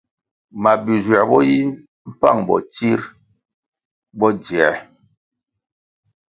Mabi-nzuer 0.63 1.23
bo 1.29 1.39
yi 1.49 1.59
mpang 2.11 2.39
bo 2.47 2.55
tsir 2.71 2.99
bo 4.17 4.27
dzier. 4.41 4.75